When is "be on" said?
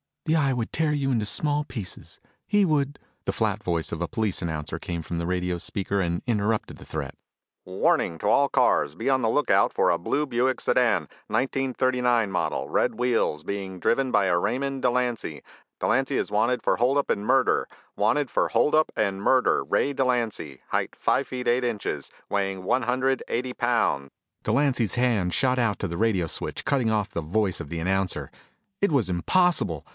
8.95-9.21